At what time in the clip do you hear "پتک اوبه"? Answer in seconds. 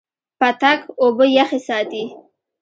0.39-1.25